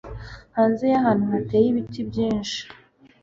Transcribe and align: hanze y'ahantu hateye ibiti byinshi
hanze 0.55 0.83
y'ahantu 0.93 1.25
hateye 1.33 1.67
ibiti 1.69 2.01
byinshi 2.09 2.59